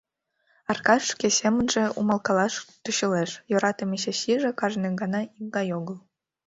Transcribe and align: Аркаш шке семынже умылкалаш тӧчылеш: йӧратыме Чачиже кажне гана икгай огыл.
Аркаш 0.71 1.03
шке 1.13 1.27
семынже 1.39 1.83
умылкалаш 1.99 2.53
тӧчылеш: 2.83 3.31
йӧратыме 3.51 3.97
Чачиже 4.03 4.51
кажне 4.59 4.89
гана 5.01 5.21
икгай 5.39 5.67
огыл. 5.79 5.97